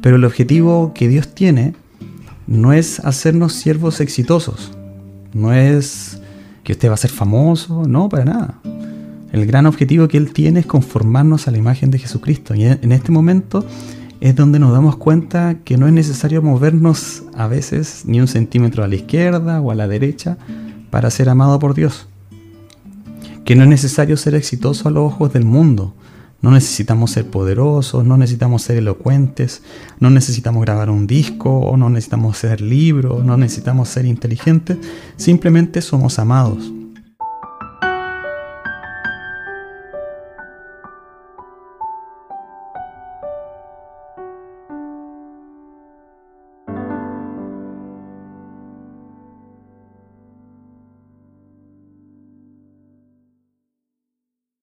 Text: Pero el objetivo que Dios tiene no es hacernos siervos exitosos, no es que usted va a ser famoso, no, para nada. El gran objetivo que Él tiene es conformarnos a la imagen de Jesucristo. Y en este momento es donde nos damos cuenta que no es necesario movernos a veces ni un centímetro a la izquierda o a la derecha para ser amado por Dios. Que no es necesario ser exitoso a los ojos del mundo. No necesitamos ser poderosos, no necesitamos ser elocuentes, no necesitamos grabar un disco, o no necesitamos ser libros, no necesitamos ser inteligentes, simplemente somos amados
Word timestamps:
Pero 0.00 0.16
el 0.16 0.24
objetivo 0.24 0.92
que 0.94 1.08
Dios 1.08 1.34
tiene 1.34 1.74
no 2.46 2.72
es 2.72 3.00
hacernos 3.00 3.54
siervos 3.54 4.00
exitosos, 4.00 4.72
no 5.32 5.52
es 5.52 6.20
que 6.62 6.72
usted 6.72 6.88
va 6.88 6.94
a 6.94 6.98
ser 6.98 7.10
famoso, 7.10 7.84
no, 7.86 8.08
para 8.08 8.24
nada. 8.24 8.60
El 9.32 9.46
gran 9.46 9.66
objetivo 9.66 10.08
que 10.08 10.16
Él 10.16 10.32
tiene 10.32 10.60
es 10.60 10.66
conformarnos 10.66 11.48
a 11.48 11.50
la 11.50 11.58
imagen 11.58 11.90
de 11.90 11.98
Jesucristo. 11.98 12.54
Y 12.54 12.64
en 12.64 12.92
este 12.92 13.10
momento 13.10 13.66
es 14.20 14.36
donde 14.36 14.58
nos 14.58 14.72
damos 14.72 14.96
cuenta 14.96 15.56
que 15.64 15.76
no 15.76 15.86
es 15.86 15.92
necesario 15.92 16.40
movernos 16.40 17.24
a 17.36 17.48
veces 17.48 18.04
ni 18.06 18.20
un 18.20 18.28
centímetro 18.28 18.84
a 18.84 18.88
la 18.88 18.94
izquierda 18.94 19.60
o 19.60 19.70
a 19.70 19.74
la 19.74 19.88
derecha 19.88 20.38
para 20.90 21.10
ser 21.10 21.28
amado 21.28 21.58
por 21.58 21.74
Dios. 21.74 22.08
Que 23.44 23.56
no 23.56 23.64
es 23.64 23.68
necesario 23.68 24.16
ser 24.16 24.34
exitoso 24.34 24.88
a 24.88 24.92
los 24.92 25.12
ojos 25.12 25.32
del 25.32 25.44
mundo. 25.44 25.94
No 26.44 26.50
necesitamos 26.50 27.12
ser 27.12 27.24
poderosos, 27.30 28.04
no 28.04 28.18
necesitamos 28.18 28.60
ser 28.60 28.76
elocuentes, 28.76 29.62
no 29.98 30.10
necesitamos 30.10 30.60
grabar 30.60 30.90
un 30.90 31.06
disco, 31.06 31.60
o 31.60 31.78
no 31.78 31.88
necesitamos 31.88 32.36
ser 32.36 32.60
libros, 32.60 33.24
no 33.24 33.38
necesitamos 33.38 33.88
ser 33.88 34.04
inteligentes, 34.04 34.76
simplemente 35.16 35.80
somos 35.80 36.18
amados 36.18 36.70